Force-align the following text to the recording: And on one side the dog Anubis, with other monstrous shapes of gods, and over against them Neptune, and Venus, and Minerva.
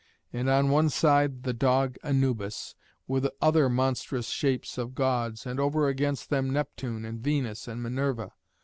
And 0.33 0.49
on 0.49 0.71
one 0.71 0.89
side 0.89 1.43
the 1.43 1.53
dog 1.53 1.95
Anubis, 2.01 2.73
with 3.07 3.29
other 3.39 3.69
monstrous 3.69 4.29
shapes 4.29 4.79
of 4.79 4.95
gods, 4.95 5.45
and 5.45 5.59
over 5.59 5.87
against 5.89 6.31
them 6.31 6.49
Neptune, 6.49 7.05
and 7.05 7.19
Venus, 7.21 7.67
and 7.67 7.83
Minerva. 7.83 8.31